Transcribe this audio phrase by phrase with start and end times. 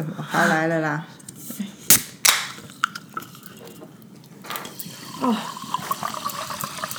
[0.00, 0.22] 什么？
[0.22, 1.04] 好来了啦！
[5.22, 5.36] 哦，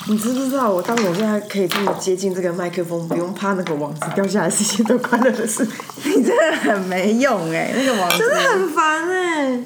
[0.07, 5.67] 你知不知道我当我现在可以这么接近这个麦克风，不用怕那个网子掉下来，是件多快乐的事。
[6.03, 9.63] 你真的很没用哎，那个网子真的很烦哎。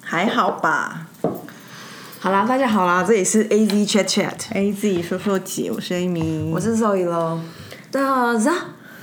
[0.00, 1.06] 还好吧？
[2.18, 7.40] 好啦，大家好啦，这里是 A Z Chat Chat，A Z 说说姐，我是 Amy，我是 Zoe 喽。
[7.92, 8.52] 大家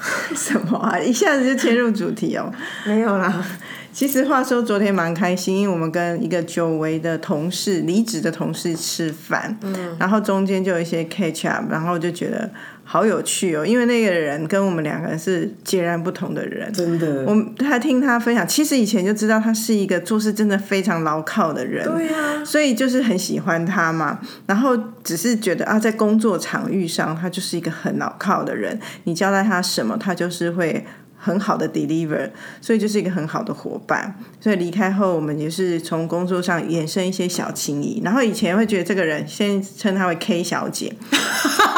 [0.35, 0.99] 什么啊？
[0.99, 2.51] 一下子就切入主题哦。
[2.85, 3.43] 没有啦，
[3.91, 12.49] 其实话说，昨天蛮开心，因为我们跟一个久违的同事、离职的同事吃饭，嗯，然后中间就有一些 catch up，然后就觉得
[12.87, 17.25] 好有趣哦，因为那个人跟我们两个人是截然不同的人，真的。
[17.25, 30.85] 我们他听他分享，其实以前就知道他是一个做事真的非常牢靠的人，对呀、所以就是很喜欢他嘛，然后只是觉得啊，在工作场域上，他就是一个很牢靠的人，你交代他什么，他就是会
[31.17, 32.29] 很好的 deliver，
[32.61, 34.15] 所以就是一个很好的伙伴。
[34.39, 40.93] 所以离开后，我们也是从工作上衍生一些小情谊，然后以前会觉得这个人，先称他为 K 小姐，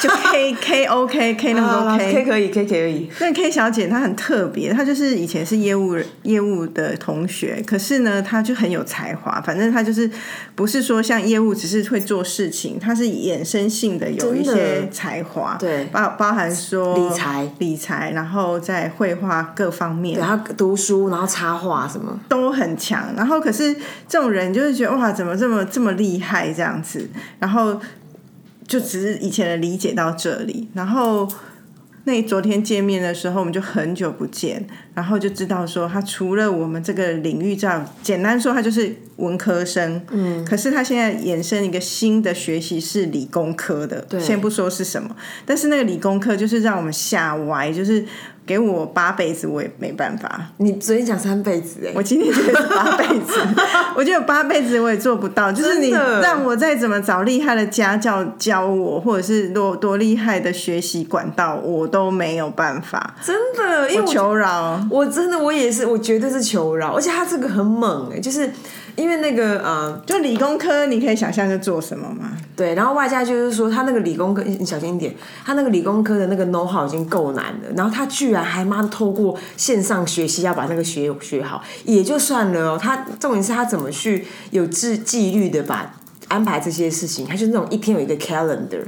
[0.00, 3.10] 就 K K O K K 那么多 K，K 可以，K 可以。
[3.20, 9.40] 那 K 小姐她很特别，她就是以前是业务业务的同学，可是呢，她就很有才华。
[9.40, 10.10] 反正她就是
[10.54, 23.12] 不是说像业务只是会做事情，她是衍生性的有一些才华，对包包含说理财、理财，然后在绘画各方面然后读书，然后插画什么，都很强。
[23.16, 23.74] 然后可是
[24.08, 27.08] 这种人就是觉得哇，怎么这么这么厉害这样子？
[27.38, 27.80] 然后
[28.66, 31.28] 就只是以前的理解到这里，然后。
[32.06, 34.62] 那昨天见面的时候，我们就很久不见，
[34.92, 48.04] 然后就知道说他除了我们这个领域这样，简单说他就是文科生，嗯，可是他现在衍生一个新的学习是理工科的，先不说是什么，但是那个理工科就是让我们吓歪，就是
[48.46, 53.32] 给我八辈子我也没办法，你昨天讲三辈子哎、我今天觉得是八辈子，
[53.96, 55.50] 我觉得八辈子我也做不到。
[55.50, 63.14] 就是你让我再怎么找厉害的家教教我，或者是多多厉害的学习管道，我都没有办法。
[63.22, 68.50] 真的，因为我我求饶，我真的我也是，我绝对是求饶，而且他这个很猛哎、就是
[68.96, 72.36] 因为那个呃就理工科，你可以想象是做什么吗？
[72.56, 85.94] 对，然后外加就是说他那个理工科，你小心一点，他那个理工科的那个 know how 已经够难了，然后他居然还妈透过线上学习要把那个学学好，也就算了哦，他重点是他怎么去有自纪律的把
[86.28, 88.82] 安排这些事情，他就那种一天有一个 calendar，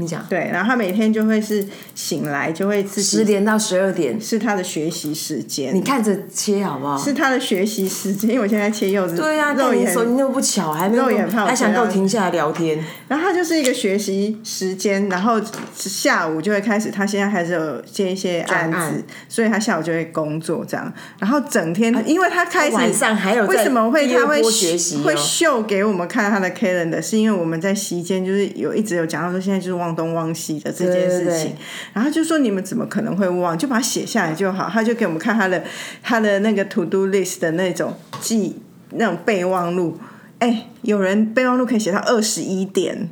[0.00, 0.24] 你讲。
[0.28, 6.96] 对，然后他每天就会是醒来就会自己十点到十二点，是他的学习时间，你看着切好不好？
[6.96, 15.40] 是他的学习时间，因为我现在切柚子，对呀、啊，肉也很但你手你那么不巧，还没有肉也很怕还想跟我停下来聊天，然后他就是一个学习时间，然后
[15.74, 31.56] 下午就会开始，他现在还是有接一些案子，案所以他下午就会工作这样，然后整天，因为他开始晚上还有为什么会他会学习哦会秀给我们看他的 calendar，是因为我们在席间就是有一直有讲到说现在就是忘东忘西的这件事情，对对对
[31.92, 35.62] 然后就说你们怎么可能会忘，就把它写下来就好，他就给我们看他的
[36.02, 38.56] 他的那个 to do list 的那种记
[38.90, 39.98] 那种备忘录。
[40.38, 43.10] 哎，有人备忘录可以写到二十一点，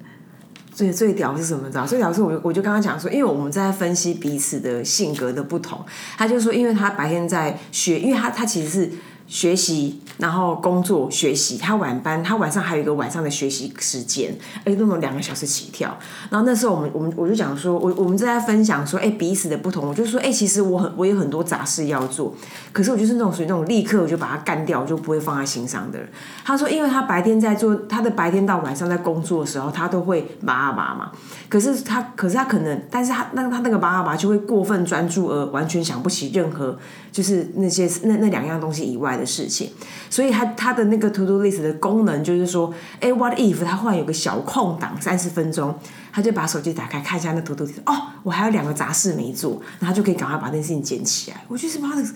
[0.72, 1.66] 最最屌是什么？
[1.66, 1.86] 你知道？
[1.86, 5.84] 最屌是我我就跟他讲说，因为我们在分析彼此的性格的不同，
[6.16, 8.90] 他就说，因为他白天在学，因为他他其实是
[9.28, 14.34] 学习，然后工作学习，他晚班，他晚上还有一个晚上的学习时间，
[14.64, 15.96] 而且那种两个小时起跳。
[16.30, 22.34] 然后那时候我们我们我就讲说，我我们正在分享说，哎，彼此的不同，我就说，哎，其实我很我有很多杂事要做，
[22.72, 26.08] 可是我就是那种属于那种立刻我就把它干掉，我就不会放在心上的人。
[26.42, 31.12] 他说，因为他白天在做，他的白天到晚上在工作的时候，他都会麻啊拔嘛。
[31.50, 36.78] 可是他，可是他可能，但是他那他那个麻啊拔就会过分专注，而完全想不起任何
[37.18, 39.72] 就是那些那那两样东西以外的事情。
[40.08, 45.74] 所以他他的那个 to do list 的功能就是说，哎，what if 他忽然有个小空档三十分钟，
[46.12, 47.92] 他就把手机打开看一下那 to do list，哦，
[48.22, 51.44] 我还有两个杂事没做，然后他就可以赶快把那件事情捡起来。
[51.48, 52.06] 我觉得是妈的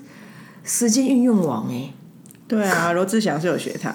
[0.62, 1.92] 时间运用网哎、
[2.53, 3.91] 对啊，罗志祥是有学他。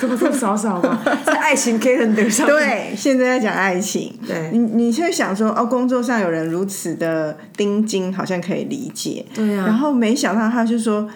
[0.00, 2.46] 多多少少吗，在爱情 calendar 上。
[2.46, 4.16] 对，现在在讲爱情。
[4.24, 9.26] 对你你会想说，哦，工作上有人如此的钉钉，好像可以理解。
[9.34, 11.10] 对啊然后没想到他就说，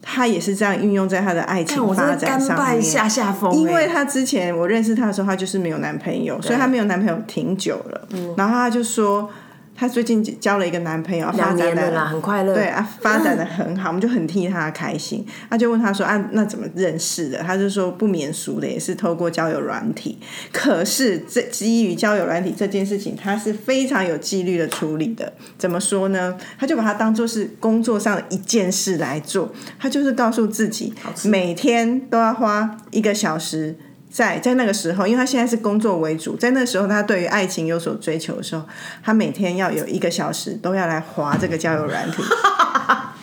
[0.00, 2.80] 他也是这样运用在他的爱情发展上面。
[2.80, 8.08] 下下风欸、因为他之前我认识他的时候，他就是没有男朋友，所以他没有男朋友挺久了。
[8.38, 9.28] 然后他就说，
[9.74, 12.54] 她最近交了一个男朋友，发展的啦，很快乐。
[12.54, 15.26] 对啊，发展的很好， 我们就很替她开心。
[15.50, 20.18] 她就问她说：“啊，那怎么认识的？”她就说不免俗的，也是透过交友软体。
[20.52, 25.32] 可是这基于交友软体这件事情，她是非常有纪律的处理的。
[25.58, 26.36] 怎么说呢？
[26.58, 29.52] 她就把它当做是工作上的一件事来做。
[29.78, 30.92] 她就是告诉自己，
[31.24, 33.76] 每天都要花一个小时。
[34.12, 38.62] 在在那个时候，因为他现在是工作为主，在那时候，他对于爱情有所追求的时候，
[39.02, 42.22] 他每天要有一个小时都要来划这个交友软体，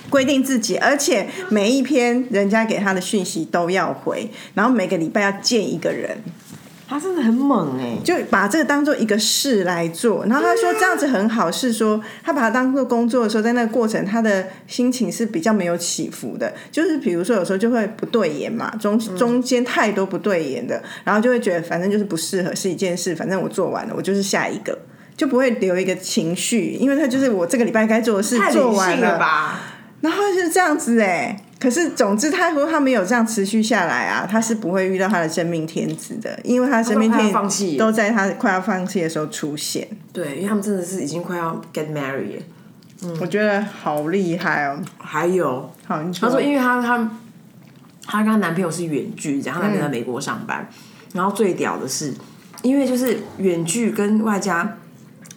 [0.10, 6.18] 规定自己，而且每一篇人家给他的讯息都要回，然后每个礼拜要见一个人，
[6.90, 10.26] 他真的很猛哎、就把这个当做一个事来做。
[10.26, 16.52] 然后他说这样子很好，是说他把它当做工作的时候，在那个过程他的心情是比较没有起伏的。
[16.72, 24.76] 就是比如说有时候就会不对眼嘛，中中间太多不对眼的，然后就会觉得反正就是不适合是一件事，反正我做完了，我就是下一个。
[25.16, 29.60] 就不会留一个情绪，因为他就是我这个礼拜该做的事做完性了吧？
[30.00, 39.86] 然后就是这样子哎，可是总之他说他没有这样持续下来啊，他是不会遇到他的真命天子的，因为他生命他都快天子都在他快要放弃的时候出现。
[40.14, 42.40] 对，因为他们真的是已经快要 get married
[43.04, 43.18] 嗯。
[43.20, 44.80] 我觉得好厉害哦！
[44.98, 47.12] 还有，好，你她说，因为他他
[48.06, 50.66] 他跟她男朋友是远距，然后她男朋友在美国上班，
[51.14, 52.14] 然后最屌的是，
[52.62, 54.78] 因为就是远距跟外加，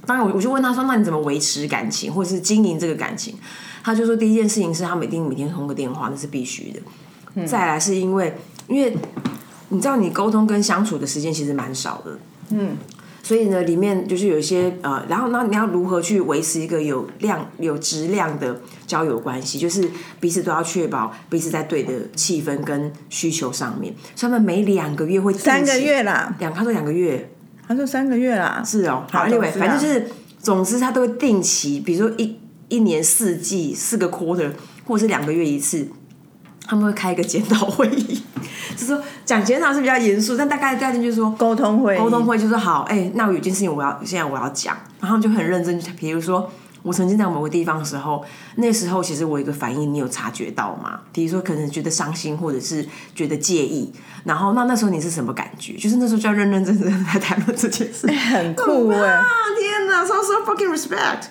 [0.07, 3.37] 当然我我就问他说，那你怎么维持感情，或者是经营这个感情？
[3.83, 7.47] 她就说，第一件事情是他们一定每天通个电话，那是必须的。
[7.47, 8.35] 再来是因为，
[8.69, 8.97] 因为
[9.71, 12.19] 你知道你沟通跟相处的时间其实蛮少的，
[12.51, 12.77] 嗯。
[13.25, 19.61] 所以呢，里面就是有一些呃，然后那你要如何去维持一个有量、有质量的交友关系？
[19.61, 19.89] 就是
[20.19, 23.95] 彼此都要确保彼此在对的气氛跟需求上面。
[24.17, 27.31] 所以他们每两个月会三个月啦，两，他说两个月
[27.69, 29.07] 他说三个月啦，是哦。
[29.13, 30.09] 好好，anyway，总之啊反正就是，
[30.41, 32.37] 总之他都会定期，比如说一
[32.73, 34.51] 一年四季四个 quarter，
[34.87, 35.87] 或者是两个月一次，
[36.67, 38.23] 他们会开一个检讨会议，
[38.75, 46.51] 就是说讲检讨是比较严肃，但大概概念就是说沟通会，沟通会就说好，哎、那我有件事情我要现在我要讲，然后就很认真，比如说
[46.83, 48.25] 我曾经在某个地方的时候，
[48.57, 51.01] 那时候其实我有一个反应，你有察觉到吗？
[51.13, 52.85] 比如说可能觉得伤心，或者是
[53.15, 53.93] 觉得介意，
[54.25, 55.75] 然后那那时候你是什么感觉？
[55.75, 58.07] 就是那时候就要认认真真地来谈论这件事。
[58.11, 59.25] 很酷哎、啊
[59.61, 61.27] 天哪，so so fucking respect！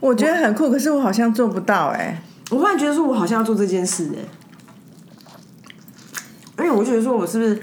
[0.00, 4.10] 我觉得很酷，可是我好像做不到哎、我忽然觉得说，我好像要做这件事
[6.58, 7.62] 哎、因为我就觉得说我是不是，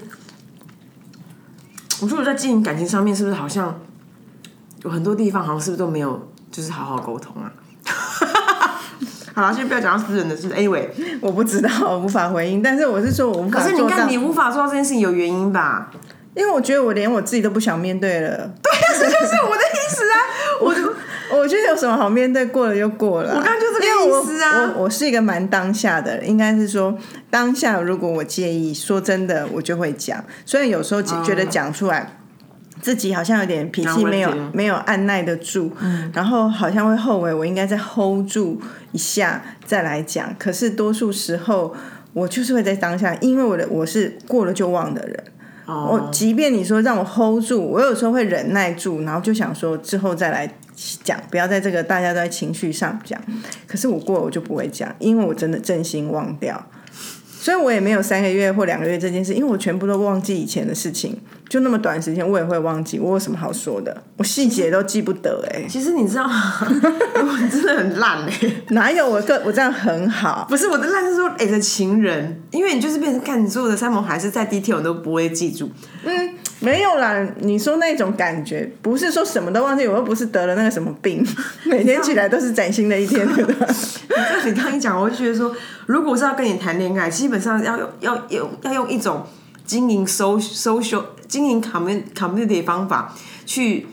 [2.01, 3.79] 我说我在经营感情上面是不是好像
[4.83, 7.51] 有很多地方好像是不是都没有就是好好沟通啊？
[9.35, 10.47] 好了，先不要讲到私人的事。
[10.49, 10.89] Anyway，
[11.19, 12.61] 我不知道，我无法回应。
[12.61, 15.89] 但是我是说我无法可是你看，你无法做到这件事情有原因吧？
[16.35, 18.37] 因为我觉得我连我自己都不想面对了。
[18.61, 20.17] 对这就是我的意思啊！
[20.61, 20.81] 我就
[21.31, 23.37] 我觉得有什么好面对，过了就过了啊。
[23.37, 26.97] 我刚刚就这个意思啊我我是一个蛮当下的人，应该是说
[27.29, 30.23] 当下，如果我介意，说真的，我就会讲。
[30.45, 32.17] 虽然有时候觉得讲出来。
[32.81, 35.71] 自己好像有点脾气没有没有按耐得住，
[36.11, 38.59] 然后好像会后悔，我应该再 hold 住
[38.91, 40.35] 一下再来讲。
[40.37, 41.73] 可是多数时候，
[42.11, 45.23] 我就是会在当下，因为我的我是过了就忘的人。
[45.65, 50.53] 我哦，即便你说让我 hold 住，我有时候会忍耐住，然后就想说之后再来
[51.03, 53.19] 讲，不要在这个大家都在情绪上讲。
[53.67, 56.69] 可是我过了我就不会讲，因为我真的真心忘掉。
[57.39, 61.19] 所以我也没有三个月或两个月这件事，因为我全部都忘记以前的事情，
[61.49, 64.01] 就那么短时间我也会忘记，我有什么好说的？
[64.15, 66.53] 我细节都记不得哎、其实你知道吗？
[66.63, 68.31] 我真的很烂哎、
[68.71, 70.45] 哪有我个我这样很好？
[70.49, 75.69] 不是我的烂是说，哎、的情人，因为你就是变成看你所有的山盟海誓，再 detail 你都不会记住。
[76.63, 81.25] 没有啦，你说那种感觉，不是说什么都忘记，我又不是得了那个什么病，
[81.65, 83.67] 每天起来都是崭新的一天，对吧？
[84.45, 85.53] 你你刚刚一讲，我就觉得说，
[85.87, 89.25] 如果是要跟你谈恋爱，基本上要用要用要用一种
[89.65, 93.13] 经营 so social 经营 community community 的方法
[93.45, 93.87] 去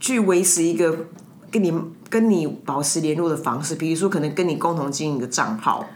[0.00, 1.06] 去维持一个
[1.50, 1.72] 跟你
[2.08, 5.86] 跟你保持联络的方式，比如说可能跟你共同经营一个账号，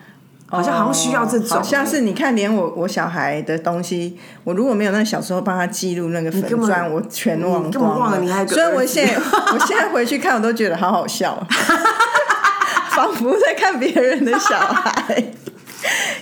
[0.49, 9.15] 好像好像需要这种、好像是你看，连我我小孩的东西，我如果没有那小时候帮他记录那个粉砖，我全忘光忘了你还有个所以我现在
[9.53, 11.39] 我现在回去看，我都觉得好好笑，
[12.97, 15.25] 仿佛在看别人的小孩。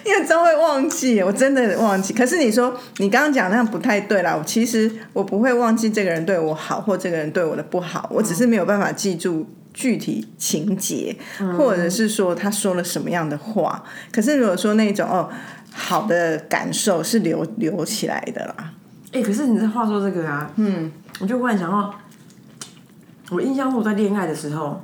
[0.04, 2.12] 因为真会忘记，我真的忘记。
[2.12, 4.36] 可是你说你刚刚讲那样不太对啦。
[4.38, 9.44] 我其实我不会忘记这个人对我好，或这个人对我的不好，我只是没有办法记住
[9.76, 11.14] 具体情节，
[11.58, 13.84] 或者是说他说了什么样的话。
[14.10, 15.28] 可是如果说那种哦
[15.70, 18.72] 好的感受是留留起来的啦。
[19.12, 20.90] 哎、可是你这话说这个啊，嗯，
[21.20, 21.94] 我就忽然想到，
[23.30, 24.80] 我印象中我在恋爱的时候，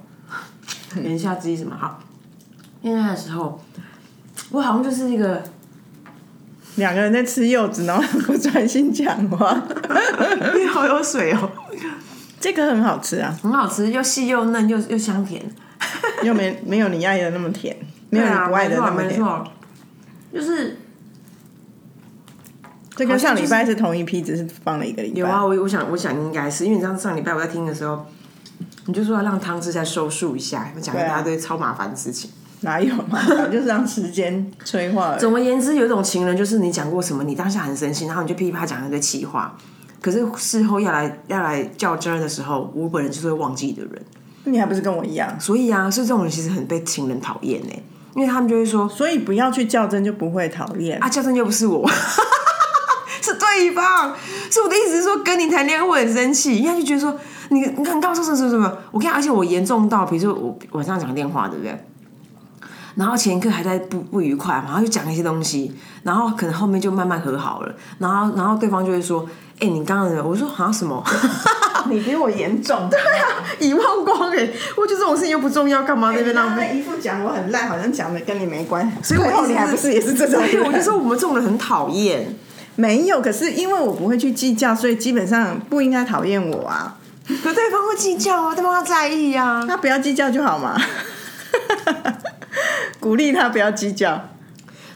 [1.03, 1.75] 言下之意什么？
[1.75, 1.99] 好，
[2.83, 3.59] 恋爱的时候，
[4.51, 5.43] 我好像就是一个
[6.77, 9.63] 两个人在吃柚子，然后不专心讲话。
[10.55, 11.51] 你好有水哦，
[12.43, 15.41] 这个很好吃啊，很好吃，又细又嫩又又香甜，
[16.25, 17.77] 又没没有你爱的那么甜，
[18.11, 19.23] 没有啊，你不爱的那么甜。
[20.35, 20.77] 就是
[22.97, 25.21] 这跟上礼拜是同一批，只是放了一个礼拜。
[25.21, 28.05] 有啊，我我想我想应该是因为你知道上礼拜我在听的时候，
[28.87, 32.29] 你就说要让汤汁再收束一下，讲一大堆超麻烦的事情。
[32.63, 33.21] 哪有嘛？
[33.53, 35.17] 就是让时间催化。
[35.21, 39.57] 总而言之，有一种情人就是你讲过什么，你当下很生气，然后你就噼里啪啦讲一堆气话，
[40.03, 44.05] 可是事后要来要来较真儿的时候，我本人就是会忘记的人。
[44.45, 45.39] 你还不是跟我一样？
[45.41, 47.73] 所以啊，是这种人其实很被情人讨厌呢，
[48.17, 50.99] 因为他们就会说所以不要去较真，就不会讨厌。
[50.99, 51.89] 啊，较真又不是我。
[53.23, 54.13] 是对方，
[54.51, 57.17] 是我的意思是说，跟你谈恋爱会很生气，因为他就觉得说，
[57.51, 61.79] 你你看你刚刚说什么什么什么，我跟你讲，而且我严重到，比如说我晚上讲电话，对不对？
[62.95, 69.27] 然后前一刻还在不不愉快嘛，然后就讲一些东西，然后可能后面就慢慢和好了，然后然后对方就会说，
[69.61, 71.03] 哎、你刚刚的，我说好像什么，
[71.91, 72.89] 你比我严重。
[72.91, 73.27] 对啊，
[73.59, 76.69] 遗忘光哎、我觉得这种事情又不重要，干嘛在那边浪费？
[76.73, 79.15] 那一副讲我很烂，好像讲的跟你没关系。
[79.15, 80.57] 所以我意思最后你还不是也是这种所以？
[80.59, 82.37] 我就说我们这种人很讨厌。
[82.75, 86.97] 没有，可是因为我不会去计较，所以基本上不应该讨厌我啊。
[87.27, 89.65] 可对方会计较啊，对方要在意啊。
[89.69, 90.75] 那不要计较就好嘛。
[93.03, 94.29] 鼓励他不要计较。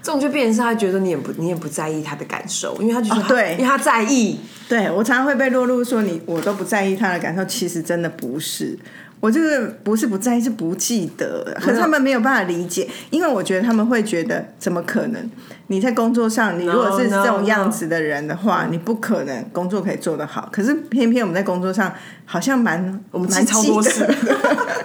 [0.00, 4.38] 这种就变成是他觉得你也不你也不在意他的感受，因为他就觉得、哦对因为他在意。
[4.68, 8.78] 对我常常会被落入说你我都不在意他的感受，其实真的不是。
[9.20, 11.56] 我就是不是不在意，是不记得。
[11.60, 15.30] 可是他们没有办法理解，因为我觉得他们会觉得怎么可能？
[15.68, 20.48] 你在工作上，你如果是这种样子的人的话你不可能工作可以做得好。
[20.52, 21.92] 可是偏偏我们在工作上
[22.24, 24.34] 好像蛮我们蛮超多事记得的，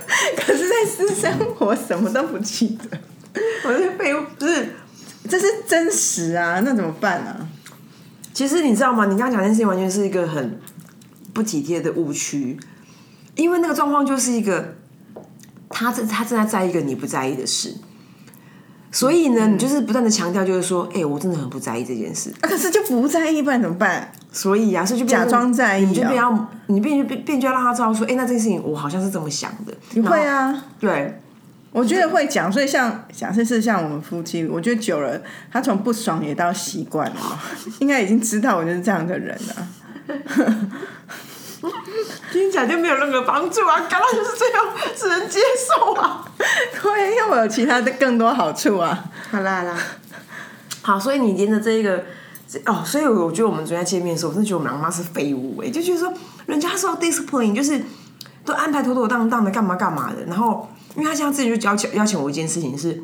[0.43, 2.97] 可是在私生活什么都不记得，
[3.65, 4.67] 我这废物不是。
[5.29, 7.47] 这是真实啊，那怎么办啊？
[8.33, 9.05] 其实你知道吗？
[9.05, 10.59] 你刚刚讲的事情完全是一个很
[11.31, 12.57] 不体贴的误区，
[13.41, 14.75] 因为那个状况就是一个
[15.69, 17.73] 他正他正在在意一个你不在意的事，
[18.91, 22.29] 所以呢，你就是不断的强调，就是说，哎、我真的很不在意这件事。
[22.41, 24.11] 啊可是就不在意，不然怎么办？
[24.31, 29.73] 所以啊，所以就假装在意啊你就不要你变变变就要让他知道说，哎、那这件事情我好像是这么想的。
[29.93, 30.65] 你会啊？
[30.79, 31.19] 对，
[31.71, 35.19] 我觉得会讲，所以像假设是像我们夫妻，我觉得久了，
[35.51, 37.39] 他从不爽也到习惯了嘛，
[37.79, 39.67] 应该已经知道我就是这样的人了。
[42.31, 43.79] 听起来就没有任何帮助啊！
[43.89, 44.65] 感到就是这样，
[44.95, 46.25] 只能接受啊。
[46.37, 49.05] 对，因为我有其他的更多好处啊。
[49.29, 49.77] 好啦好啦，
[50.81, 52.03] 好，所以你沿着这一个
[52.47, 56.11] 这哦，所以我觉得我们昨天见面的时候，我真的觉得我们两个妈是废物哎、就觉得说
[56.47, 57.79] 人家说 discipline 就是
[58.43, 60.23] 都安排妥妥当当的，干嘛干嘛的。
[60.25, 63.03] 然后，因为他现在自己就邀请邀请我一件事情是，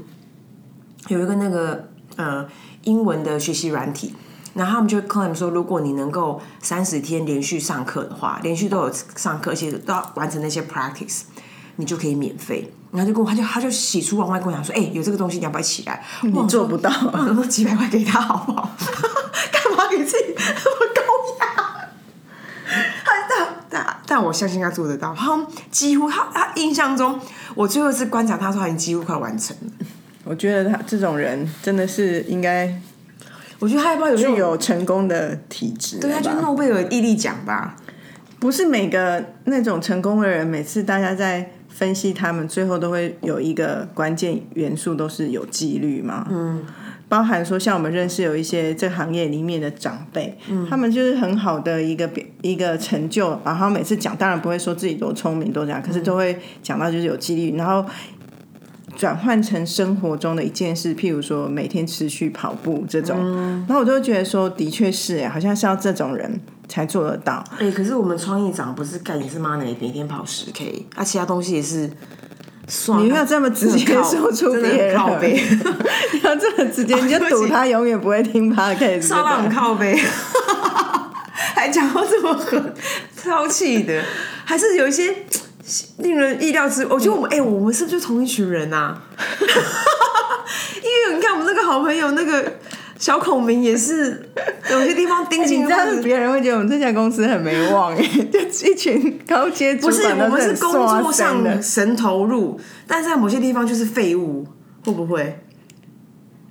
[1.10, 2.48] 有一个那个呃
[2.86, 4.16] 英文的学习软体。
[4.58, 11.22] 然后他们就 claim 说，如果你能够三十天连续上课的话，连续都有上课，而且都要完成那些 practice，
[11.76, 12.74] 你就可以免费。
[12.92, 16.04] 然后就跟我，他就他就喜出望外跟我讲说，哎、有这个东西，你要不要起来？
[16.24, 18.72] 你你做不到我想说几百块给他好不好？
[19.52, 21.02] 干嘛给自己那么高
[21.40, 21.90] 压？
[23.06, 23.28] 但
[23.70, 25.14] 但但我相信他做得到。
[25.14, 27.20] 他几乎他他印象中，
[27.54, 29.86] 我最后一次观察他说，他已经几乎快完成了。
[30.24, 32.82] 我觉得他这种人真的是应该
[33.60, 37.76] 我觉得他要不要有有成功的体质，对，他就吧诺贝尔毅力奖吧？
[38.40, 46.28] 不是每个那种成功的人，每次大家在分析他们，最后都会有一个关键元素，都是有纪律嘛。
[46.30, 46.64] 嗯，
[47.10, 50.38] 包含说像我们认识有一些这行业里面的长辈，
[50.70, 57.84] 他们就是很好的一个表一个成就，然后每次讲，当然不会说自己多聪明多这样，可是都会讲到就是有纪律，然后。
[58.98, 63.16] 转换成生活中的一件事，譬如说每天持续跑步这种，
[63.68, 67.44] 然后我就会觉得说，的确是哎，好像是要这种人才做得到。
[67.60, 71.90] 哎、可是我们创意长不是干也是妈的，每天跑十 K，啊，其他东西也是。
[72.70, 75.42] 算你不要这么直接说出别人，靠背，
[76.12, 79.04] 你要这么直接，你就 赌他永远不会听 podcast。
[79.04, 79.98] 烧到很靠背，
[81.56, 82.74] 还讲到这么狠，
[83.16, 84.04] 超气的，
[84.44, 85.16] 还是有一些
[85.98, 86.86] 令人意料之。
[86.88, 89.02] 我觉得我们哎、我们是不是就同一群人啊？
[90.78, 92.54] 因为你看我们那个好朋友那个
[92.98, 94.30] 小孔明也是，
[94.72, 98.40] 有些地方盯紧你这样，别人会觉得我们这家公司很没望哎， 就
[98.72, 101.64] 一群高阶主不是我们是工作上的上。
[101.64, 104.48] 神投入，但是在某些地方就是废物，
[104.86, 105.40] 会不会？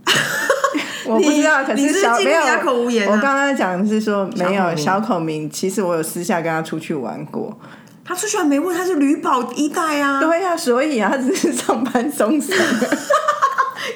[1.06, 7.58] 我不知道，可你是小没有尽力哑口无言啊我刚刚讲的是说没有小孔明，其实我有私下跟他出去玩过，
[8.06, 12.56] 他出去还没问，他是旅保一代啊，对呀、所以啊，他只是上班松散。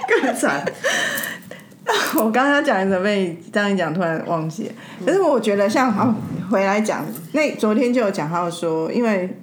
[0.09, 0.64] 更惨。
[2.17, 3.05] 我刚刚讲什么？
[3.05, 4.73] 被这样一讲，突然忘记了。
[5.05, 6.14] 可是我觉得像好
[6.50, 9.37] 回来讲，那昨天就有讲到说，因为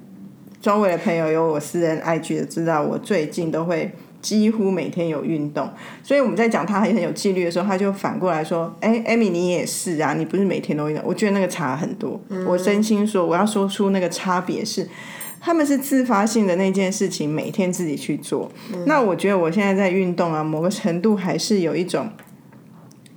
[0.60, 5.68] 周围的朋友有我私人 IG 的，知道我最近都会几乎每天有运动，
[6.02, 12.20] 所以我们在讲他还很有纪律的时候，他就反过来说：“哎、艾米你也是啊，你不是每天都运动？”我觉得那个差很多。
[12.46, 14.88] 我真心说，我要说出那个差别是。
[15.40, 18.50] 他们是自发性的那件事情，每天自己去做。
[18.86, 22.08] 那我觉得我现在在运动啊，某个程度还是有一种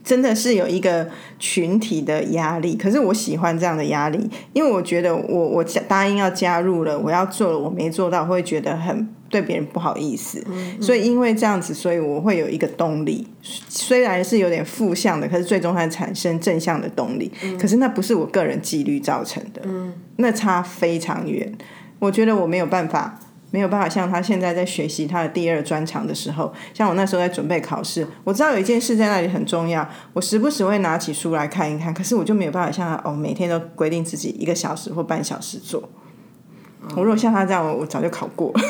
[0.04, 10.46] 真的是有一个群体的压力，可是我喜欢这样的压力，因为我觉得我我加答应要加入了，我要做了，我没做到，会觉得很对别人不好意思。
[10.80, 17.32] 所以因为这样子，所以我会有一个动力，虽然是有点负向的，可是最终它产生正向的动力。
[17.60, 19.62] 可是那不是我个人纪律造成的，
[20.18, 21.52] 那差非常远。
[21.98, 23.20] 我觉得我没有办法。
[23.54, 35.84] 没有办法像他现在在学习他的第二专长的时候，像我那时候在准备考试，我知道有一件事在那里很重要，我时不时会拿起书来看一看，可是我就没有办法像他哦，每天都规定自己一个小时或半小时做。
[36.96, 38.62] 我如果像他这样，我我早就考过了。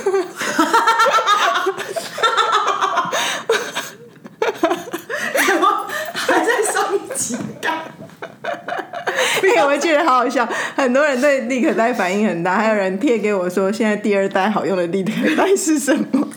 [6.14, 7.80] 还在上一集干？
[9.44, 16.28] 因为我会觉得好好笑，很多人对立可带反应很大，还有人贴给我说，现在第二代好用的立可带是什么？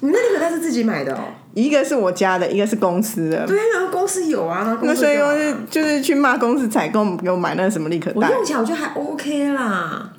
[0.00, 1.20] 你那立可带是自己买的哦？
[1.54, 3.46] 一个是我家的，一个是公司的。
[3.46, 8.28] 对啊，然后公司有啊，那那所以我我是就是去骂公司采购给我买那个什么立可带。
[8.28, 10.10] 我用起来我觉得还 OK 啦。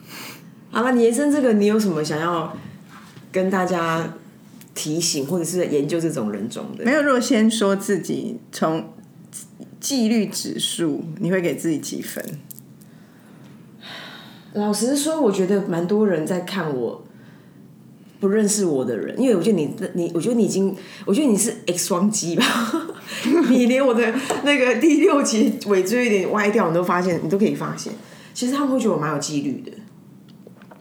[0.76, 2.54] 好了，你延伸这个，你有什么想要
[3.32, 4.14] 跟大家
[4.74, 6.84] 提醒，或者是研究这种人种的？
[6.84, 8.92] 没有，如果先说自己从
[9.80, 12.22] 纪律指数，你会给自己几分？
[14.52, 17.06] 老实说，我觉得蛮多人在看我
[18.20, 22.46] 不认识我的人，因为我觉得你你，我觉得你已经，我觉得你是 X 双击吧，
[23.50, 24.14] 你连我的
[24.44, 27.94] 那个第六集尾椎有点歪掉，你都发现，你都可以发现，
[28.34, 29.72] 其实他们会觉得我蛮有纪律的。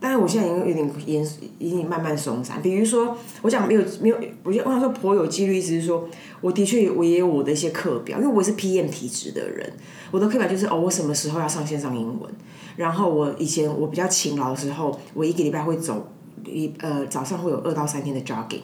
[0.00, 1.26] 但是我现在已经有点严，
[1.58, 2.60] 已经慢慢松散。
[2.60, 6.08] 比如说，我讲没有没有，我觉得我想说颇有纪律，意思是说，
[6.40, 9.72] 我的确我也有我的一些课表，因为我是 PM 体质的人，
[10.10, 12.30] 我的课表就是哦，我什么时候要上线上英文，
[12.76, 16.06] 然后我以前我比较勤劳的时候，我一个礼拜会走
[16.44, 18.60] 一呃早上会有二到三天的 jogging，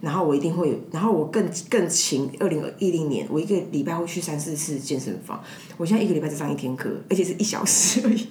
[0.00, 5.42] 然后我一定会有，然后我更更勤，二零一零年我一个礼拜会去三四次健身房，
[5.76, 8.26] 我现在一个礼拜只上一天课，而且是一小时而已，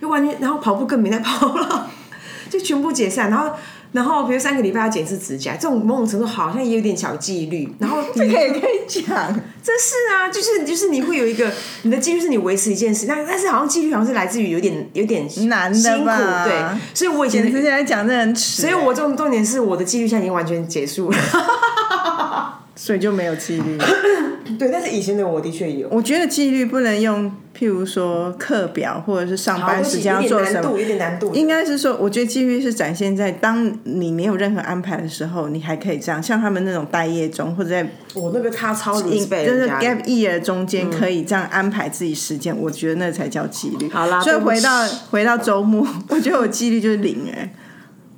[0.00, 1.90] 就完全，然后跑步更没在跑了，
[2.48, 3.50] 就全部解散，然后。
[3.92, 7.68] 然后，比如三个礼拜要剪一次指甲，这种某种程度好像也有点小纪律。
[7.80, 9.04] 然后 这个也可以讲，
[9.60, 16.54] 这是啊，就是就是你会有一个你的纪律是你维持一件事，但但是好像纪律好像是来自于有点有点难的辛苦，吧对。
[16.94, 21.18] 所以我以前简直现在讲这很耻，所以我重重点是我的纪律现在已经完全结束了。
[22.76, 23.76] 所以就没有纪律。
[24.60, 25.88] 对，但是以前的我的确有。
[25.90, 31.34] 我觉得纪律不能用，譬如说课表或者是上班时间要做什么，有点难度。
[31.34, 43.88] 应该是说，我觉得纪律是展现在当你没有任何安排的时候，你还可以这样，像他们那种待业中或者在我那个他超就是 gap year 中间可以这样安排自己时间，我觉得那才叫纪律。
[43.88, 47.50] 好啦，所以回到回到周末， 我觉得我纪律就是零哎、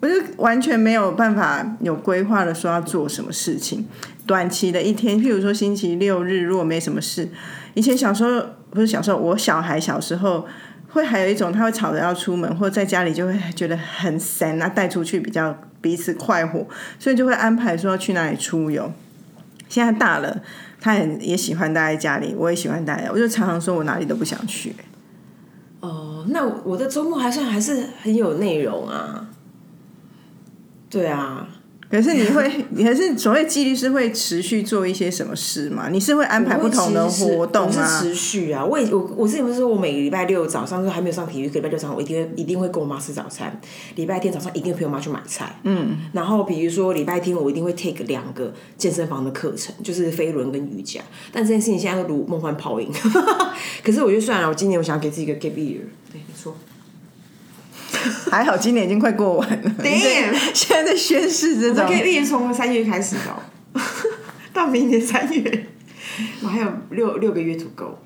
[0.00, 3.86] 我就完全没有办法有规划的说要做什么事情。
[4.26, 7.28] 短期的一天，譬如说星期六日，如果没什么事，
[7.74, 10.46] 以前小时候不是小时候，我小孩小时候
[10.90, 16.66] 会还有一种，他会吵着要出门，或者在家里就会觉得很神，那带出去比较彼此快活，
[16.98, 18.92] 所以就会安排说去哪里出游。
[19.68, 20.42] 现在大了，
[20.80, 24.74] 他很也喜欢待在家里，我也喜欢待，我就常常说我哪里都不想去。
[25.80, 29.28] 哦，那我的周末还算还是很有内容啊。
[30.90, 31.48] 对啊，
[31.92, 32.50] 可是你会，
[32.82, 35.90] 可是所谓纪律是会持续做一些什么事嘛？
[35.90, 37.82] 你是会安排不同的活动吗？
[37.82, 38.00] 啊？
[38.00, 38.64] 是持续啊！
[38.64, 43.60] 我也我我之前不是说我每个礼拜六早上就还没有上体育课，礼拜六早上我一定会一定会跟我妈吃早餐，
[43.96, 45.54] 礼拜天早上一定陪我妈去买菜。
[45.64, 51.02] 嗯，然后比如说礼拜天我一定会 take 两个健身房的课程，就是飞轮跟瑜伽。
[51.30, 52.90] 但这件事情现在都如梦幻泡影，
[53.84, 55.82] 可是我就算了，我今年我想要给自己一个 gap year。
[56.10, 56.56] 对，没错。
[58.30, 61.84] 还好今年已经快过完了， Damn 现在在宣誓这种。
[61.86, 63.80] gap year 从三月开始的、哦，
[64.52, 65.66] 到明年三月，
[66.42, 67.98] 我还有六六个月 to go。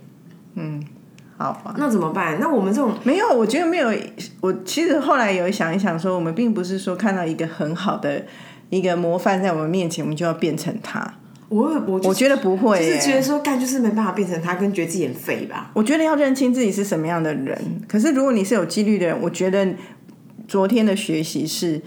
[1.39, 2.39] 好吧，那怎么办？
[2.41, 3.93] 那我们这种没有，我觉得没有。
[4.41, 8.25] 我其实后来有想一想，说我们并不是说看到一个很好的
[8.71, 11.15] 一个模范在我们面前，我们就要变成他。
[11.49, 15.71] 我我我觉得不会耶，就是觉得说干就是没办法变成他，跟觉得自己很废吧。
[15.75, 17.57] 我觉得要认清自己是什么样的人。
[17.89, 19.67] 可是如果你是有纪律的人，我觉得
[20.49, 21.81] 昨天的学习是。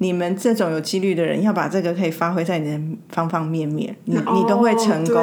[0.00, 5.16] 你们这种有纪律的人，要把这个可以发挥在你的方方面面，你你都会成功。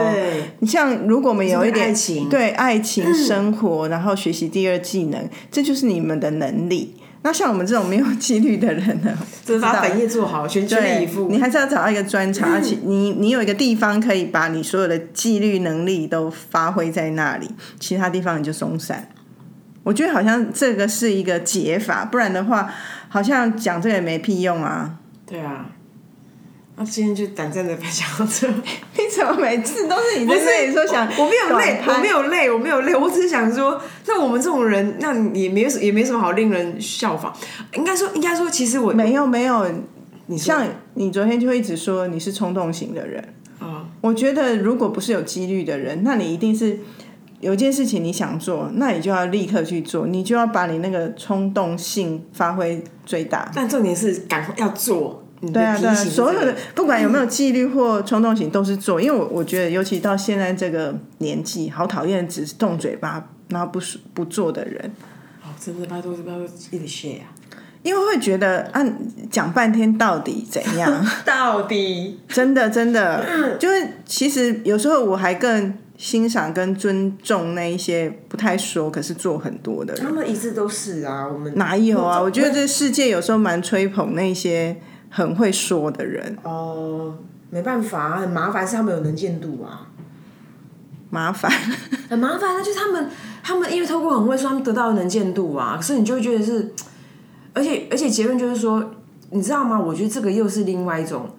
[0.57, 1.93] 你像如果我们有一点
[2.31, 6.95] 对爱情、生活，然后学习第二技能，这就是你们的能力。
[7.25, 11.27] 那像我们这种没有纪律的人呢， 就是把本业做好，全全力以赴。
[11.27, 19.09] 你还是要找到一个专长， 而且你你有一个地方可以把你所有的纪律能力都发挥在那里，其他地方你就松散。
[19.81, 22.71] 我觉得好像这个是一个解法，不然的话。
[23.07, 24.95] 好像讲这个也没屁用啊！
[25.25, 25.67] 对啊，
[26.77, 28.47] 那今天就短暂的分享到这。
[28.51, 31.07] 你怎么每次都是你在那里说想？
[31.17, 37.33] 我没有累，我没有累，我没有累，我只是想说，那我们这种人，那也没有也没什么好令人效仿。
[37.75, 39.65] 应该说，应该说，其实我没有没有。
[40.27, 43.23] 你像你昨天就会一直说你是冲动型的人
[43.59, 43.85] 啊。
[44.01, 46.79] 我觉得如果不是有几率的人，那你一定是。
[47.41, 53.51] 有件事情你想做，那你就要立刻去做，你就要把你那个冲动性发挥最大。
[53.53, 55.24] 但重点是赶快要做。
[55.53, 58.99] 对啊，对啊，所有的不管有没有纪律或冲动型，都是做。
[59.01, 63.79] 因为我我觉得，尤其到现在这个年纪，好讨厌只是动嘴巴然后不
[64.13, 64.91] 不做的人。
[65.43, 67.31] 哦，真的拜托拜托一直谢啊！
[67.83, 68.83] 因为会觉得啊，
[69.29, 71.05] 讲半天到底怎样？
[71.25, 75.73] 到底 真的真的， 就是其实有时候我还更。
[75.97, 80.03] 欣赏跟尊重那一些不太说，可是做很多的人。
[80.03, 82.19] 他们一直都是啊，我们哪有啊？
[82.21, 84.75] 我觉得这世界有时候蛮吹捧那些
[85.15, 86.37] 很会说的人。
[86.43, 87.15] 哦，
[87.49, 89.87] 没办法，很麻烦，是他们有能见度啊。
[91.09, 91.49] 麻烦，
[92.09, 93.09] 很麻烦，那就是他们，
[93.41, 95.77] 他们因为透过很会说，他们得到能见度啊。
[95.77, 96.73] 可是你就会觉得是，
[97.53, 98.91] 而且而且结论就是说，
[99.29, 99.79] 你知道吗？
[99.79, 101.29] 我觉得这个又是另外一种，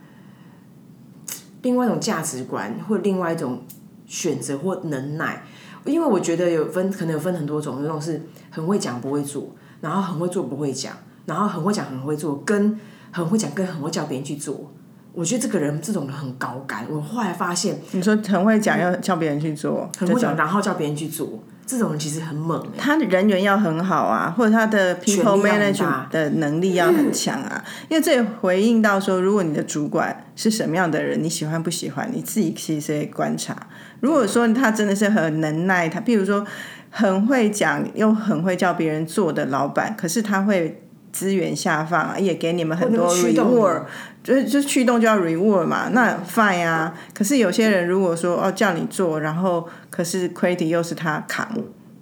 [1.60, 3.62] 另外一种价值观，或另外一种。
[4.08, 5.42] 选择或能耐，
[5.84, 12.78] 因为我觉得有分，可能有分很多种，那种是很会讲不会做，然后很会做不会讲，然后很会讲很会做，跟
[13.10, 14.72] 很会讲跟很会叫别人去做。
[15.12, 16.86] 我觉得这个人这种人很高干。
[16.90, 22.62] 我后来发现，你说很会讲要叫别人去做，很会讲然后叫别人去做，这种人其实很猛。
[22.76, 27.64] 他的人缘要很好啊，或者他的 people management 的能力要很强啊。
[27.88, 33.56] 因为这也回应到说，如果你的主管是什么样的人，你喜欢不喜欢，你自己其实也观察。
[34.00, 36.46] 如果说他真的是很能耐，他譬如说
[36.90, 40.82] 很会讲又很会叫别人做的老板，可是他会
[41.16, 43.84] 资源下放，也给你们很多 reward，
[44.22, 46.94] 就是就驱动就要 reward 嘛，那 fine 啊。
[47.14, 51.48] 可是有些人如果说哦叫你做，然后可是 credit 又是他扛，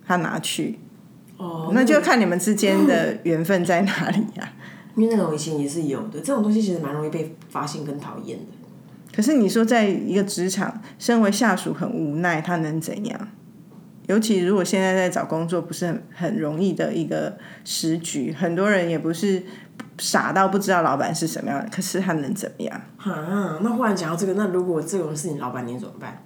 [0.04, 0.80] 他拿去，
[1.36, 4.52] 哦，那就看你们之间的缘分在哪里呀。
[4.96, 8.44] 因为那种以前也是有的，这种东西其实蛮容易被发现跟讨厌的。
[9.14, 13.28] 可是你说，在一个职场，身为下属很无奈，他能怎样？
[14.06, 19.42] 尤其如果现在在找工作，不是很很容易的一个时局，很多人也不是
[19.98, 22.80] 傻到不知道老板是什么样的，可是他能怎么样？
[22.98, 26.22] 啊，那忽然讲到这个，那如果这种是你老板，你怎么办？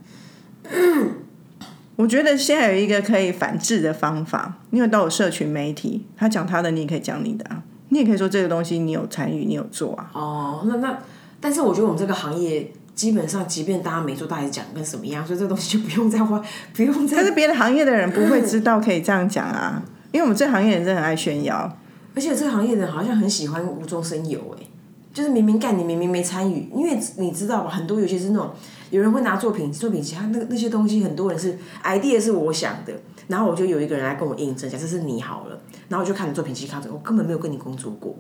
[1.97, 10.11] 我觉得现在有一个可以反制的方法，因为都有社群媒体，他讲他的，你也可以讲你的啊，你也可以说这个东西你有参与，你有做啊。
[10.13, 10.99] 哦，那那。
[11.41, 16.43] 但是我觉得我们这个行业基本上，即便大家没做，大家讲跟什么样，所以这东西就不用再花，
[16.75, 17.19] 不用再。
[17.19, 19.81] 但是别的行业的人不会知道可以这样讲啊，
[20.11, 21.79] 因为我们这行业人真的很爱炫耀，
[22.17, 24.67] 而且这个行业人好像很喜欢无中生有，哎，
[25.15, 28.51] 就是明明干，你明明没参与，因为你知道吧，很多尤其是那种
[28.91, 32.93] 有人会拿作品作品集，他那那些东西，很多人是 idea 是我想的，
[33.29, 35.57] 然后我就有一个人来跟我印证，假设是你好了，
[35.89, 38.17] 然后我就看你作品集，看着我根本没有跟你工作过。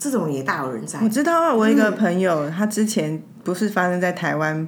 [0.00, 0.98] 这种也大有人在。
[1.02, 4.66] 我知道啊，我一个朋友，他之前不是发生在台湾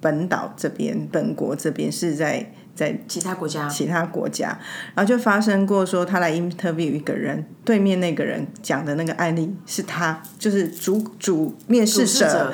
[0.00, 4.48] 本岛这边、本国这边，是在在其他国家，其他国家，
[4.94, 12.52] 然后就发生过说，他来 interview 一个人，对面那个人讲的那个案例是他，就是主主面试者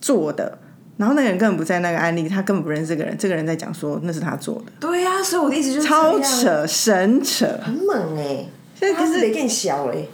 [0.00, 0.58] 做的，
[0.96, 4.72] 然后那个人根本不在那个案例，他根本不认识这个人，这个人在讲说那是他做的。
[4.80, 10.04] 对呀，所以我的意思就是超扯，神扯，很猛哎，现在可是得更小哎。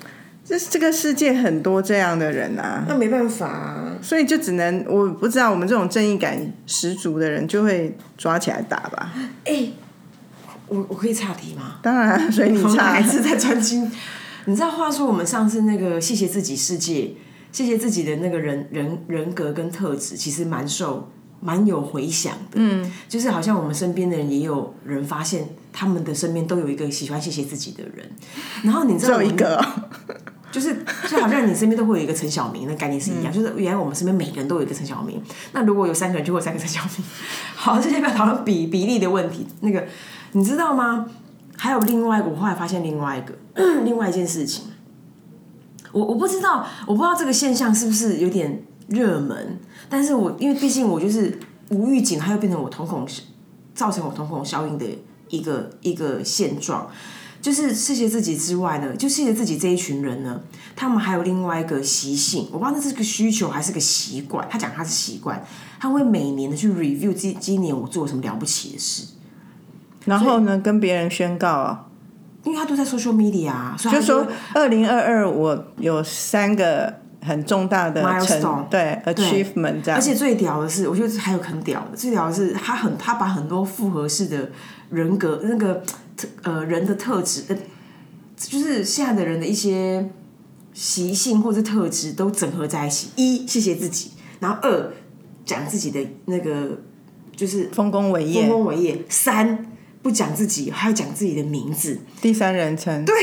[0.49, 9.13] 这这个世界很多这样的人啊，那没办法啊，所以就只能我不知道，我们这种正义感十足的人就会抓起来打吧。
[9.45, 9.71] 哎，
[10.69, 11.81] 我我可以岔题吗？
[11.83, 13.91] 当然， 所以你岔还是在专心。
[14.47, 17.11] 你知道，话说我们上次那个谢谢自己世界，
[17.51, 22.55] 谢谢自己的那个人人人格跟特质，其实蛮受蛮有回响的。
[22.55, 28.09] 嗯，就是好像我们身边的人也有人发现，他们的身边都有一个喜欢谢谢自己的人。
[28.63, 29.61] 然后你知道一个。
[30.57, 30.75] 就是
[31.07, 33.31] 就好像你身边都会有一个陈小明，那概念是一样。
[33.31, 35.21] 就是原来我们身边每个人都有一个陈小明，
[35.53, 37.05] 那如果有三个人，就会有三个陈小明。
[37.55, 39.47] 好，这些不要讨论比比例的问题。
[39.61, 39.87] 那个
[40.33, 41.11] 你知道吗？
[41.59, 43.35] 还有另外一个，我后来发现另外一个
[43.85, 44.65] 另外一件事情。
[45.93, 49.59] 我我不知道，我不知道这个现象是不是有点热门，
[49.91, 51.39] 但是我因为毕竟我就是
[51.69, 53.07] 无预警，它又变成我瞳孔
[53.75, 54.87] 造成我瞳孔效应的
[55.29, 56.89] 一个一个现状。
[57.47, 60.41] 就是谢谢自己之外呢，就谢谢自己这一群人呢，
[60.75, 64.45] 他们还有另外一个习性，我不知道那是个需求还是个习惯。
[64.51, 65.41] 他讲他是习惯，
[65.79, 69.05] 他会每年的去 review 今今年我做了什么了不起的事，
[70.07, 71.87] 然后呢跟别人宣告啊，
[72.43, 84.51] 因为他都在 social media，啊所以他就说二零二二我有三个很重大的 Milestone 成对 achievement 这样而，且最屌的是，我觉得还有很屌的，最屌的是他很他把很多复合式的
[84.91, 85.81] 人格那个
[86.17, 87.57] 特呃人的特质，呃，
[88.37, 90.11] 就是现在的人的一些
[90.73, 93.09] 习性或者特质都整合在一起。
[93.17, 94.93] 一谢谢自己，然后二
[95.45, 96.83] 讲自己的那个
[97.35, 99.67] 就是丰功伟业丰业，功伟业，三
[100.03, 101.99] 不讲自己，还要讲自己的名字。
[102.21, 103.15] 第三人称，对，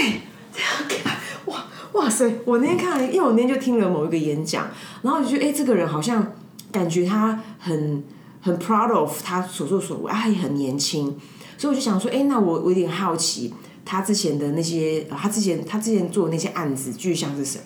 [1.46, 2.32] 哇哇塞！
[2.46, 4.68] 我那天看了，因为我那天就听了某一个演讲，
[5.02, 6.34] 然后我就觉得，哎、这个人好像
[6.72, 8.04] 感觉他很
[8.42, 11.16] 很 proud of 他所作所为，啊，他也很年轻，
[11.58, 13.54] 所以我就想说，哎、那我我有点好奇，
[13.86, 17.64] 他之前的那些，呃他之前他之前做的那些案子具象是什么？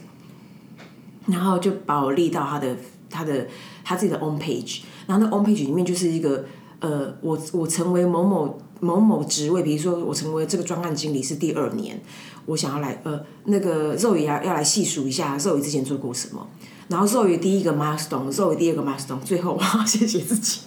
[1.28, 2.76] 然后就把我立到他的
[3.10, 3.48] 他的
[3.84, 6.46] 他自己的 on page，然后那 on page 里面就是一个
[6.80, 12.00] 呃，我我成为某某某某职位，比如说我成为这个专案经理是第二年，
[12.46, 16.48] 我想要来呃那个肉也要要来细数一下肉也之前做过什么，
[16.88, 20.62] 然后肉也第一个 milestone，肉也第二个 milestone，最后我要 谢谢自己。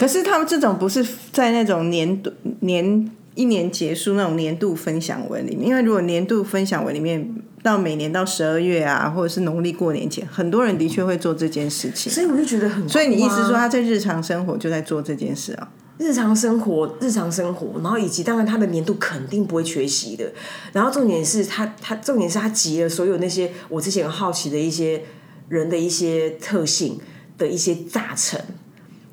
[0.00, 12.10] 可是他们这种不是在那种年度年一年结束那种年度分享文里面，因为如果年度分享文里面到每年到十二月啊，或者是农历过年前，很多人的确会做这件事情。
[12.10, 15.70] 所以我就觉得很啊、所以你意思说他在日常生活就在做这件事啊？
[15.98, 20.32] 日常生活，日常生活，然后以及当然他的年度肯定不会缺席的。
[20.72, 25.02] 然后重点是他，他重点是他集了所有那些我之前很好奇的一些
[25.50, 26.98] 人的一些特性
[27.36, 28.40] 的一些大成，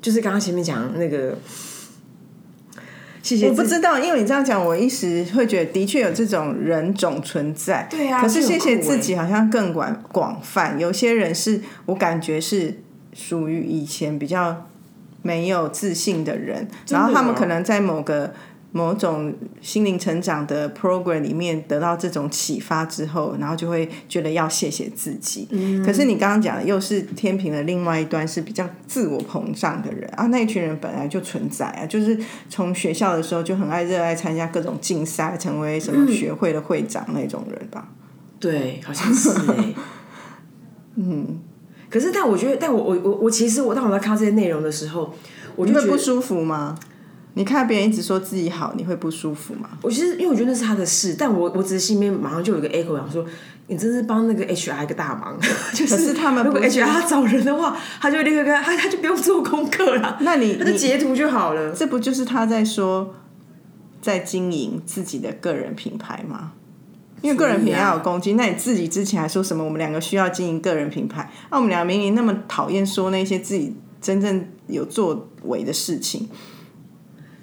[0.00, 1.36] 就是刚刚前面讲那个，
[3.22, 7.86] 谢谢我不知道，因为你这样讲，我一时会觉得的确有这种人种存在。
[7.90, 12.80] 对啊可是谢谢自己好像更广广泛，有些人是我感觉是
[13.12, 14.68] 属于以前比较
[15.22, 18.32] 没有自信的人，的然后他们哦可能在某个。
[18.70, 25.48] 某种心灵成长的 program 里面得到这种启发之后，然后就会觉得要谢谢自己。
[25.50, 32.18] 嗯可是你刚刚讲的又是天平的另外一端，是比较自我膨胀的人啊，那一群人本来就存在啊，就是
[32.50, 37.88] 从学校的时候就很爱热爱参加各种竞赛，成为什么学会的会长那种人吧。
[38.38, 39.74] 对，好像是哎、
[40.96, 41.40] 嗯，
[41.88, 45.14] 可是但我觉得，但我我我我其实我当我在看到这些内容的时候，
[45.56, 46.78] 我就觉得不舒服吗？
[47.38, 49.70] 你看别人一直说自己好，你会不舒服吗？
[49.80, 53.24] 我其实因为我觉得那是他的事，但我我只是心里面马上就有一个 echo 想说，
[53.68, 55.38] 你真是帮那个 HR 一个大忙，
[55.72, 61.72] 就是他们如果 HR 他找人的话，他就立刻跟他他就不用做功课了， 那你他就你截图就好了。
[61.72, 63.14] 这不就是他在说
[64.02, 66.54] 在经营自己的个人品牌吗？
[67.22, 71.30] 因为个人品牌要有攻击，那你自己之前还说什么我们两个需要经营个人品牌？
[71.52, 76.28] 那、我们俩明明那么讨厌说那些自己真正有作为的事情，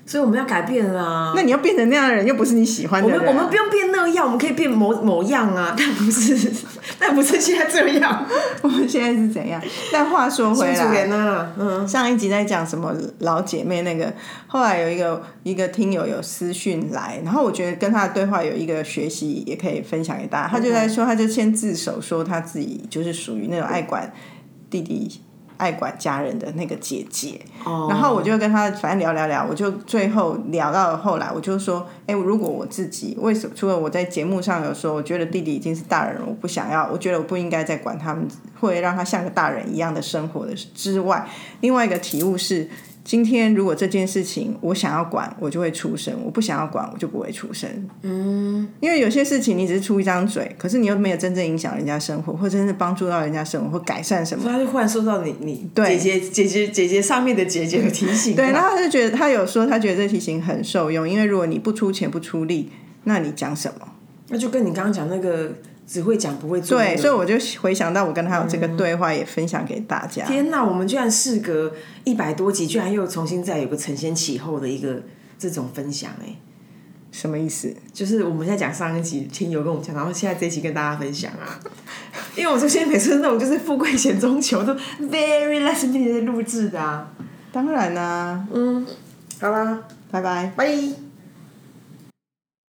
[0.06, 1.34] 所以我们要改变啦。
[1.36, 6.52] 那你要变成那样的人，又不是你喜欢的人啊、我们我们不用变那样，我们可以变某某样啊， 但不是，
[7.00, 8.26] 但不是现在这样。
[8.62, 9.60] 我们现在是怎样？
[9.92, 14.14] 但话说回来，啊，嗯，上一集在讲什么老姐妹那个，
[14.48, 20.48] 后来有一个一个听友有私讯来，然后我觉得跟他的对话有一个学习，也可以分享给大家。
[20.48, 24.14] 他就在说，他就先自首说他自己就是属于那种爱管
[24.70, 25.22] 弟弟。
[25.58, 33.56] 爱管家人的那个姐姐，哦然后我就跟他反正聊聊聊，我就最后聊到后来，我就说，哎、如果我自己为什么？
[33.56, 38.28] 除了我在节目上有说，我觉得弟弟已经是大人了，我不想要，我觉得我不应该再管他们，
[38.60, 41.28] 会让他像个大人一样的生活的之外，
[41.62, 42.70] 另外一个体悟是，
[43.06, 47.70] 今天如果这件事情我想要管，我就会出声；我不想要管，我就不会出声。
[48.02, 54.42] 嗯，因为有些事情你只是出一张嘴，可是你又没有真正影响人家生活，或真正帮助到人家生活，或改善什么。
[54.44, 62.72] 所以他就忽然收到你你对姐姐姐姐姐姐上面的姐姐的提醒，对，然后他就觉得他有说，他觉得这提醒很受用，因为如果你不出钱不出力，
[63.04, 63.88] 那你讲什么？
[64.30, 65.52] 那就跟你刚刚讲那个
[65.88, 70.26] 只会讲不会做、那对，所以我就回想到我跟他有这个对话，也分享给大家。
[70.26, 71.72] 天哪，我们居然事隔
[72.04, 75.02] 一百多集，居然又重新再有个承先启后的一个
[75.38, 76.36] 这种分享哎、
[77.12, 77.72] 什么意思？
[77.94, 81.60] 就是我们在讲上一集听友跟我们讲，然后现在这一集跟大家分享啊。
[82.36, 87.12] 因为我说现在每次那种就是富贵险中求都 very last minute 录制的啊。
[87.52, 88.86] 当然啦、嗯，
[89.40, 90.52] 好啦，拜拜。
[90.56, 91.05] 拜。